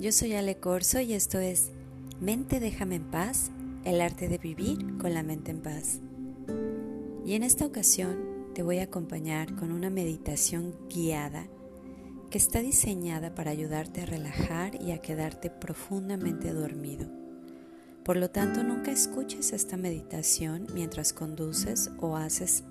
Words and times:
Yo 0.00 0.12
soy 0.12 0.32
Ale 0.32 0.56
Corso 0.56 0.98
y 1.00 1.12
esto 1.12 1.38
es 1.40 1.72
Mente 2.22 2.58
déjame 2.58 2.94
en 2.94 3.10
paz, 3.10 3.50
el 3.84 4.00
arte 4.00 4.28
de 4.28 4.38
vivir 4.38 4.96
con 4.96 5.12
la 5.12 5.22
mente 5.22 5.50
en 5.50 5.60
paz. 5.60 6.00
Y 7.26 7.34
en 7.34 7.42
esta 7.42 7.66
ocasión 7.66 8.48
te 8.54 8.62
voy 8.62 8.78
a 8.78 8.84
acompañar 8.84 9.54
con 9.56 9.72
una 9.72 9.90
meditación 9.90 10.74
guiada 10.88 11.48
que 12.30 12.38
está 12.38 12.60
diseñada 12.60 13.34
para 13.34 13.50
ayudarte 13.50 14.00
a 14.00 14.06
relajar 14.06 14.80
y 14.80 14.92
a 14.92 15.02
quedarte 15.02 15.50
profundamente 15.50 16.54
dormido. 16.54 17.06
Por 18.02 18.16
lo 18.16 18.30
tanto, 18.30 18.62
nunca 18.62 18.92
escuches 18.92 19.52
esta 19.52 19.76
meditación 19.76 20.66
mientras 20.72 21.12
conduces 21.12 21.90
o 22.00 22.16
haces 22.16 22.64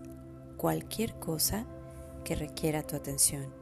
cualquier 0.58 1.14
cosa 1.20 1.68
que 2.24 2.34
requiera 2.34 2.82
tu 2.82 2.96
atención. 2.96 3.54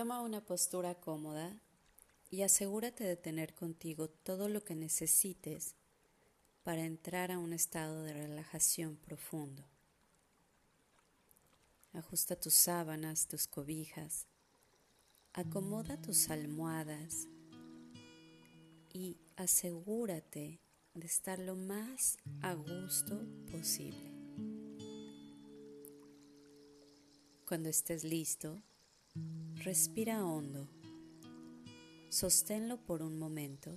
Toma 0.00 0.22
una 0.22 0.40
postura 0.40 0.94
cómoda 0.94 1.60
y 2.30 2.40
asegúrate 2.40 3.04
de 3.04 3.18
tener 3.18 3.54
contigo 3.54 4.08
todo 4.08 4.48
lo 4.48 4.64
que 4.64 4.74
necesites 4.74 5.74
para 6.62 6.86
entrar 6.86 7.30
a 7.30 7.38
un 7.38 7.52
estado 7.52 8.02
de 8.04 8.14
relajación 8.14 8.96
profundo. 8.96 9.62
Ajusta 11.92 12.34
tus 12.34 12.54
sábanas, 12.54 13.28
tus 13.28 13.46
cobijas, 13.46 14.26
acomoda 15.34 16.00
tus 16.00 16.30
almohadas 16.30 17.28
y 18.94 19.18
asegúrate 19.36 20.62
de 20.94 21.06
estar 21.06 21.38
lo 21.38 21.56
más 21.56 22.16
a 22.40 22.54
gusto 22.54 23.20
posible. 23.50 24.14
Cuando 27.44 27.68
estés 27.68 28.02
listo, 28.02 28.62
Respira 29.14 30.24
hondo. 30.24 30.68
Sosténlo 32.08 32.76
por 32.78 33.02
un 33.02 33.18
momento. 33.18 33.70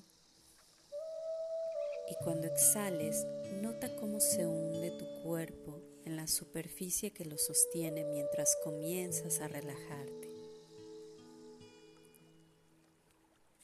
Y 2.10 2.24
cuando 2.24 2.48
exhales, 2.48 3.26
nota 3.62 3.96
cómo 3.96 4.20
se 4.20 4.46
hunde 4.46 4.92
tu 4.92 5.06
cuerpo 5.24 5.82
en 6.06 6.16
la 6.16 6.28
superficie 6.28 7.12
que 7.12 7.26
lo 7.26 7.38
sostiene 7.38 8.04
mientras 8.06 8.56
comienzas 8.64 9.40
a 9.40 9.48
relajarte. 9.48 10.30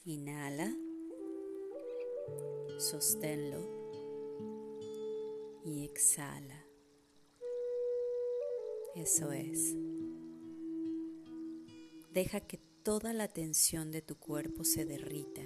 Inhala, 0.06 0.73
sosténlo 2.80 3.59
y 5.66 5.83
exhala. 5.83 6.66
Eso 8.95 9.31
es. 9.31 9.76
Deja 12.13 12.39
que 12.39 12.57
toda 12.83 13.13
la 13.13 13.27
tensión 13.27 13.91
de 13.91 14.02
tu 14.02 14.15
cuerpo 14.17 14.63
se 14.63 14.83
derrita. 14.83 15.43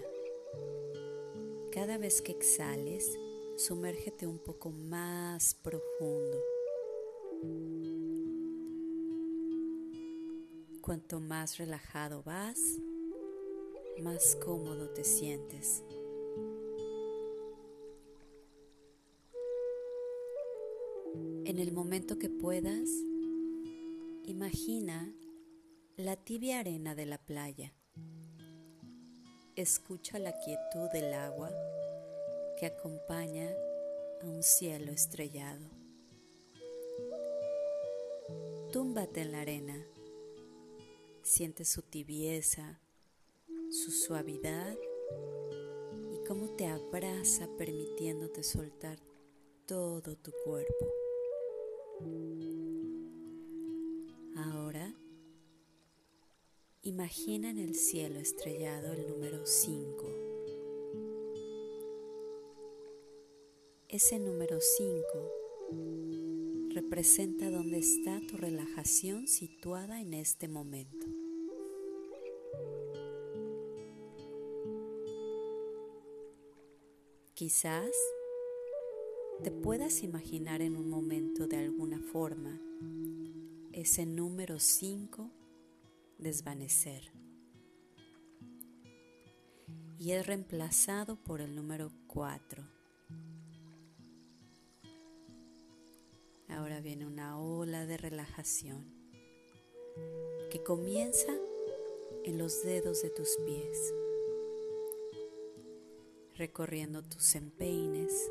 Cada 1.74 1.98
vez 1.98 2.22
que 2.22 2.32
exhales, 2.32 3.18
sumérgete 3.58 4.28
un 4.28 4.40
poco 4.40 4.70
más 4.70 5.56
profundo. 5.56 6.42
Cuanto 10.82 11.20
más 11.20 11.58
relajado 11.58 12.24
vas, 12.24 12.60
más 14.02 14.38
cómodo 14.38 14.90
te 14.92 15.04
sientes. 15.04 15.84
En 21.46 21.60
el 21.60 21.74
momento 21.74 22.18
que 22.18 22.30
puedas, 22.30 22.90
imagina 24.26 25.14
la 25.98 26.16
tibia 26.16 26.60
arena 26.60 26.96
de 26.96 27.06
la 27.06 27.20
playa. 27.20 27.72
Escucha 29.56 30.18
la 30.18 30.34
quietud 30.40 30.90
del 30.92 31.14
agua 31.14 31.52
que 32.60 32.66
acompaña 32.66 33.48
a 34.22 34.26
un 34.26 34.42
cielo 34.42 34.92
estrellado. 34.92 35.70
Túmbate 38.72 39.22
en 39.22 39.32
la 39.34 39.42
arena, 39.42 39.86
siente 41.22 41.64
su 41.64 41.84
tibieza, 41.84 42.80
su 43.70 43.92
suavidad 43.92 44.76
y 46.12 46.28
cómo 46.28 46.56
te 46.56 46.66
abraza 46.66 47.48
permitiéndote 47.56 48.42
soltar 48.42 48.98
todo 49.68 50.16
tu 50.16 50.32
cuerpo. 50.44 51.04
Imagina 56.86 57.50
en 57.50 57.60
el 57.60 57.76
cielo 57.76 58.20
estrellado 58.20 58.92
el 58.92 59.08
número 59.08 59.46
5. 59.46 60.06
Ese 63.88 64.20
número 64.20 64.60
5 64.60 66.72
representa 66.74 67.50
dónde 67.50 67.78
está 67.78 68.20
tu 68.28 68.36
relajación 68.36 69.30
situada 69.30 70.02
en 70.02 70.14
este 70.14 70.50
momento. 70.50 71.08
Quizás 77.34 77.96
te 79.42 79.52
puedas 79.52 80.04
imaginar 80.04 80.62
en 80.62 80.76
un 80.76 80.90
momento 80.90 81.48
de 81.48 81.60
alguna 81.60 82.02
forma 82.02 82.60
ese 83.72 84.06
número 84.06 84.60
5 84.60 85.32
desvanecer 86.18 87.12
y 90.04 90.12
es 90.12 90.28
reemplazado 90.28 91.16
por 91.16 91.40
el 91.40 91.56
número 91.56 91.90
4. 92.08 92.62
Ahora 96.50 96.82
viene 96.82 97.06
una 97.06 97.40
ola 97.40 97.86
de 97.86 97.96
relajación 97.96 98.86
que 100.52 100.62
comienza 100.62 101.32
en 102.26 102.38
los 102.38 102.64
dedos 102.64 103.02
de 103.02 103.12
tus 103.12 103.38
pies, 103.46 103.94
recorriendo 106.36 107.02
tus 107.02 107.36
empeines, 107.36 108.30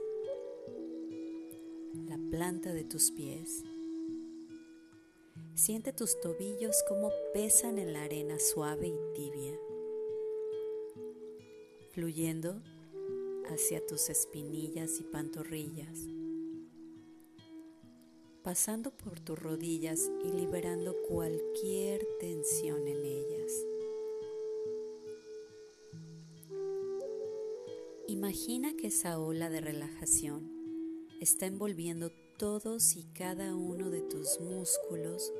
la 2.06 2.18
planta 2.30 2.74
de 2.74 2.84
tus 2.84 3.10
pies 3.12 3.64
Siente 5.54 5.92
tus 5.92 6.18
tobillos 6.18 6.82
como 6.88 7.10
pesan 7.34 7.78
en 7.78 7.92
la 7.92 8.04
arena 8.04 8.38
suave 8.38 8.88
y 8.88 9.14
tibia, 9.14 9.58
fluyendo 11.90 12.62
hacia 13.50 13.86
tus 13.86 14.08
espinillas 14.08 14.98
y 14.98 15.04
pantorrillas, 15.04 16.08
pasando 18.42 18.92
por 18.96 19.20
tus 19.20 19.38
rodillas 19.38 20.10
y 20.24 20.32
liberando 20.32 20.96
cualquier 21.06 22.02
tensión 22.18 22.88
en 22.88 23.04
ellas. 23.04 23.52
Imagina 28.08 28.74
que 28.74 28.86
esa 28.86 29.18
ola 29.20 29.50
de 29.50 29.60
relajación 29.60 30.50
está 31.20 31.44
envolviendo 31.44 32.10
todos 32.42 32.96
y 32.96 33.04
cada 33.14 33.54
uno 33.54 33.88
de 33.88 34.00
tus 34.00 34.40
músculos 34.40 35.32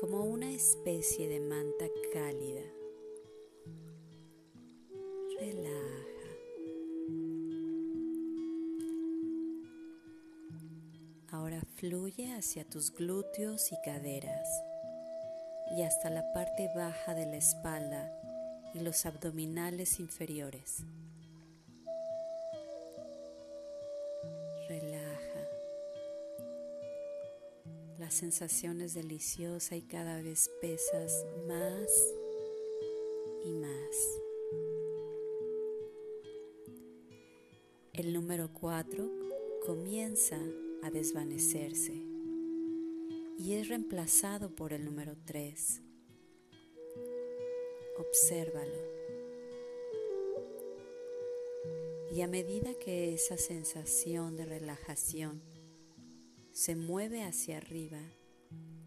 como 0.00 0.24
una 0.24 0.50
especie 0.50 1.28
de 1.28 1.38
manta 1.38 1.84
cálida. 2.12 2.62
Relaja. 5.38 6.26
Ahora 11.30 11.62
fluye 11.76 12.34
hacia 12.34 12.68
tus 12.68 12.92
glúteos 12.92 13.70
y 13.70 13.76
caderas 13.84 14.48
y 15.76 15.82
hasta 15.82 16.10
la 16.10 16.32
parte 16.32 16.68
baja 16.74 17.14
de 17.14 17.26
la 17.26 17.36
espalda 17.36 18.10
y 18.74 18.80
los 18.80 19.06
abdominales 19.06 20.00
inferiores. 20.00 20.82
Sensación 28.12 28.82
es 28.82 28.92
deliciosa 28.92 29.74
y 29.74 29.80
cada 29.80 30.20
vez 30.20 30.50
pesas 30.60 31.24
más 31.48 32.14
y 33.42 33.52
más. 33.54 34.20
El 37.94 38.12
número 38.12 38.52
4 38.52 39.10
comienza 39.64 40.38
a 40.82 40.90
desvanecerse 40.90 41.94
y 43.38 43.54
es 43.54 43.68
reemplazado 43.68 44.54
por 44.54 44.74
el 44.74 44.84
número 44.84 45.16
3. 45.24 45.80
Obsérvalo. 47.98 48.92
Y 52.14 52.20
a 52.20 52.28
medida 52.28 52.74
que 52.74 53.14
esa 53.14 53.38
sensación 53.38 54.36
de 54.36 54.44
relajación 54.44 55.51
se 56.52 56.76
mueve 56.76 57.24
hacia 57.24 57.56
arriba 57.56 57.98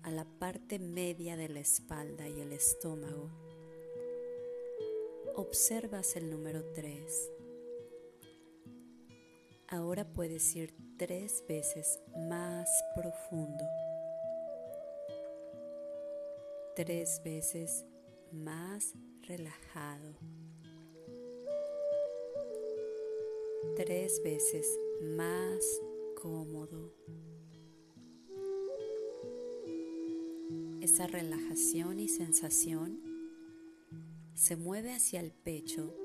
a 0.03 0.11
la 0.11 0.23
parte 0.23 0.77
media 0.77 1.35
de 1.35 1.49
la 1.49 1.59
espalda 1.59 2.29
y 2.29 2.39
el 2.39 2.51
estómago, 2.53 3.31
observas 5.35 6.15
el 6.15 6.29
número 6.29 6.63
3. 6.73 7.31
Ahora 9.69 10.05
puedes 10.05 10.55
ir 10.55 10.75
tres 10.97 11.43
veces 11.49 11.99
más 12.29 12.69
profundo, 12.95 13.65
tres 16.75 17.19
veces 17.25 17.83
más 18.31 18.93
relajado, 19.23 20.13
tres 23.75 24.21
veces 24.23 24.67
más 25.01 25.65
cómodo. 26.21 26.93
Esa 30.85 31.07
relajación 31.07 31.99
y 31.99 32.07
sensación 32.07 33.01
se 34.35 34.55
mueve 34.55 34.93
hacia 34.93 35.19
el 35.19 35.31
pecho 35.31 35.97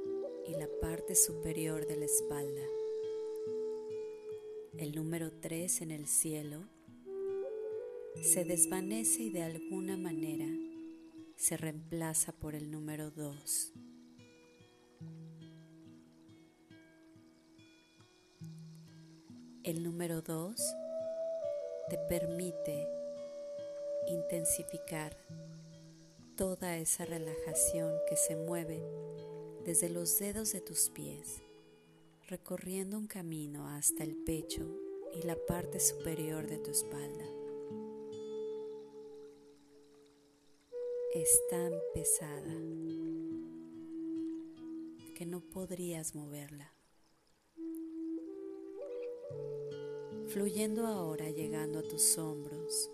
y 0.47 0.53
la 0.53 0.69
parte 0.81 1.15
superior 1.17 1.87
de 1.87 1.97
la 1.97 2.07
espalda. 2.07 2.63
El 4.79 4.95
número 4.95 5.33
3 5.33 5.83
en 5.83 5.91
el 5.91 6.07
cielo 6.07 6.63
se 8.23 8.47
desvanece 8.47 9.25
y 9.25 9.29
de 9.29 9.43
alguna 9.43 9.99
manera 9.99 10.49
se 11.37 11.59
reemplaza 11.59 12.33
por 12.33 12.55
el 12.55 12.71
número 12.71 13.11
2. 13.11 13.75
El 19.63 19.83
número 19.83 20.23
2 20.23 20.59
te 21.91 21.99
permite 22.09 23.00
intensificar 24.09 25.17
toda 26.37 26.79
esa 26.79 27.05
relajación 27.05 27.93
que 28.09 28.17
se 28.17 28.37
mueve 28.37 28.83
desde 29.65 29.89
los 29.91 30.19
dedos 30.19 30.53
de 30.53 30.61
tus 30.61 30.91
pies, 30.91 31.43
recorriendo 32.29 32.97
un 32.97 33.07
camino 33.07 33.69
hasta 33.69 34.05
el 34.05 34.17
pecho 34.17 34.67
y 35.13 35.23
la 35.27 35.37
parte 35.37 35.81
superior 35.81 36.47
de 36.47 36.59
tu 36.59 36.71
espalda. 36.71 37.25
Es 41.15 41.43
tan 41.51 41.73
pesada 41.93 42.55
que 45.15 45.27
no 45.27 45.41
podrías 45.41 46.15
moverla. 46.15 46.73
Fluyendo 50.29 50.87
ahora 50.87 51.29
llegando 51.29 51.81
a 51.81 51.83
tus 51.83 52.17
hombros, 52.17 52.91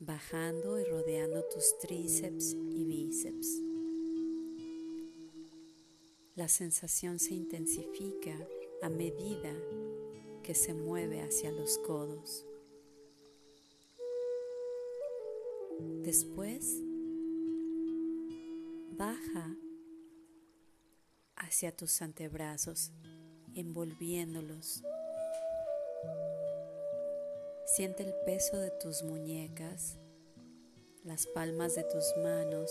bajando 0.00 0.78
y 0.78 0.84
rodeando 0.84 1.44
tus 1.44 1.78
tríceps 1.78 2.52
y 2.52 2.84
bíceps. 2.84 3.60
La 6.36 6.48
sensación 6.48 7.18
se 7.18 7.34
intensifica 7.34 8.36
a 8.82 8.88
medida 8.88 9.52
que 10.42 10.54
se 10.54 10.72
mueve 10.72 11.20
hacia 11.20 11.50
los 11.50 11.78
codos. 11.78 12.46
Después, 16.04 16.80
baja 18.96 19.56
hacia 21.36 21.76
tus 21.76 22.02
antebrazos, 22.02 22.92
envolviéndolos 23.54 24.82
Siente 27.74 28.02
el 28.02 28.14
peso 28.24 28.56
de 28.56 28.70
tus 28.70 29.02
muñecas, 29.02 29.98
las 31.04 31.26
palmas 31.26 31.74
de 31.74 31.84
tus 31.84 32.14
manos 32.24 32.70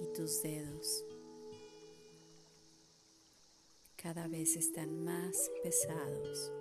y 0.00 0.06
tus 0.14 0.42
dedos. 0.42 1.04
Cada 3.96 4.28
vez 4.28 4.56
están 4.56 5.04
más 5.04 5.50
pesados. 5.62 6.52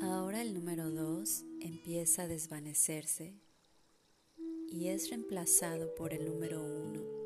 Ahora 0.00 0.40
el 0.40 0.54
número 0.54 0.90
2 0.90 1.44
empieza 1.60 2.22
a 2.22 2.28
desvanecerse 2.28 3.34
y 4.68 4.88
es 4.88 5.10
reemplazado 5.10 5.94
por 5.94 6.14
el 6.14 6.24
número 6.24 6.62
1 6.62 7.23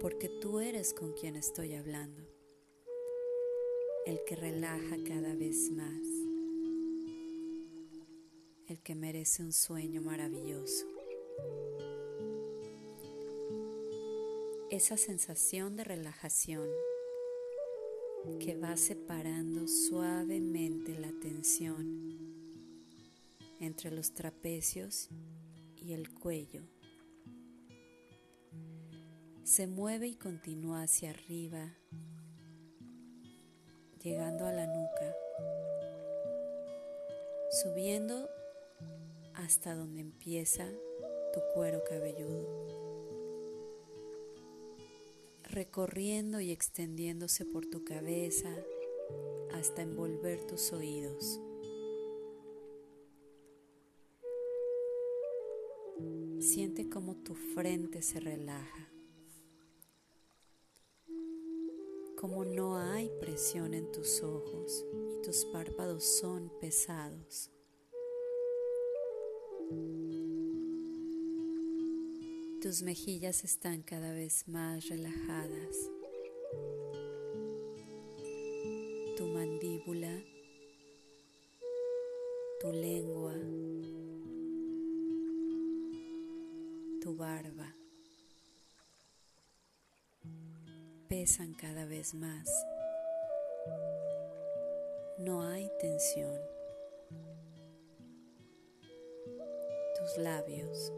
porque 0.00 0.28
tú 0.28 0.60
eres 0.60 0.94
con 0.94 1.12
quien 1.12 1.34
estoy 1.34 1.74
hablando, 1.74 2.22
el 4.06 4.20
que 4.24 4.36
relaja 4.36 4.96
cada 5.06 5.34
vez 5.34 5.70
más, 5.72 6.02
el 8.68 8.80
que 8.82 8.94
merece 8.94 9.42
un 9.42 9.52
sueño 9.52 10.00
maravilloso. 10.00 10.86
Esa 14.70 14.96
sensación 14.96 15.76
de 15.76 15.84
relajación 15.84 16.68
que 18.38 18.56
va 18.56 18.76
separando 18.76 19.66
suavemente 19.66 20.98
la 20.98 21.10
tensión 21.20 22.18
entre 23.58 23.90
los 23.90 24.12
trapecios 24.12 25.08
y 25.76 25.92
el 25.92 26.12
cuello 26.14 26.62
se 29.48 29.66
mueve 29.66 30.08
y 30.08 30.14
continúa 30.14 30.82
hacia 30.82 31.08
arriba, 31.08 31.74
llegando 34.02 34.44
a 34.44 34.52
la 34.52 34.66
nuca, 34.66 35.16
subiendo 37.62 38.28
hasta 39.32 39.74
donde 39.74 40.02
empieza 40.02 40.66
tu 41.32 41.40
cuero 41.54 41.82
cabelludo, 41.88 42.46
recorriendo 45.44 46.40
y 46.40 46.50
extendiéndose 46.50 47.46
por 47.46 47.64
tu 47.64 47.86
cabeza 47.86 48.54
hasta 49.54 49.80
envolver 49.80 50.46
tus 50.46 50.74
oídos. 50.74 51.40
Siente 56.38 56.90
como 56.90 57.16
tu 57.16 57.34
frente 57.34 58.02
se 58.02 58.20
relaja. 58.20 58.97
Como 62.20 62.44
no 62.44 62.76
hay 62.76 63.10
presión 63.20 63.74
en 63.74 63.92
tus 63.92 64.22
ojos 64.24 64.84
y 65.08 65.22
tus 65.22 65.44
párpados 65.46 66.02
son 66.02 66.50
pesados. 66.60 67.48
Tus 72.60 72.82
mejillas 72.82 73.44
están 73.44 73.82
cada 73.82 74.12
vez 74.12 74.48
más 74.48 74.88
relajadas. 74.88 75.90
Tu 79.16 79.24
mandíbula, 79.26 80.20
tu 82.60 82.72
lengua, 82.72 83.34
tu 87.00 87.16
barba. 87.16 87.77
Pesan 91.08 91.54
cada 91.54 91.86
vez 91.86 92.12
más. 92.12 92.48
No 95.18 95.42
hay 95.42 95.70
tensión. 95.80 96.38
Tus 99.98 100.18
labios. 100.18 100.92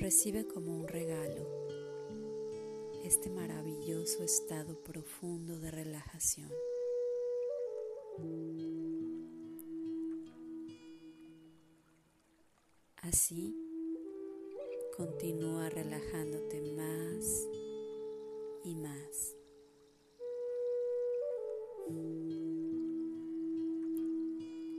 Recibe 0.00 0.46
como 0.46 0.76
un 0.76 0.88
regalo 0.88 1.46
este 3.04 3.30
maravilloso 3.30 4.22
estado 4.24 4.82
profundo 4.82 5.58
de 5.58 5.70
relajación. 5.70 6.50
Así 13.02 13.67
Continúa 14.98 15.68
relajándote 15.70 16.60
más 16.60 17.46
y 18.64 18.74
más. 18.74 19.36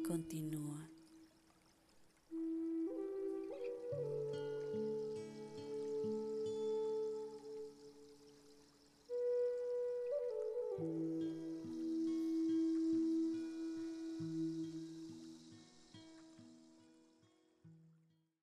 Continúa. 0.05 0.89